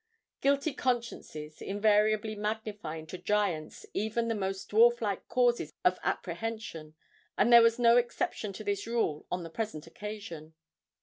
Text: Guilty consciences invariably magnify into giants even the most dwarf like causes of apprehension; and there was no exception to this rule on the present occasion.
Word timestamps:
Guilty 0.41 0.73
consciences 0.73 1.61
invariably 1.61 2.33
magnify 2.33 2.95
into 2.95 3.19
giants 3.19 3.85
even 3.93 4.29
the 4.29 4.33
most 4.33 4.67
dwarf 4.71 4.99
like 4.99 5.27
causes 5.27 5.71
of 5.85 5.99
apprehension; 6.01 6.95
and 7.37 7.53
there 7.53 7.61
was 7.61 7.77
no 7.77 7.97
exception 7.97 8.51
to 8.51 8.63
this 8.63 8.87
rule 8.87 9.27
on 9.31 9.43
the 9.43 9.49
present 9.51 9.85
occasion. 9.85 10.55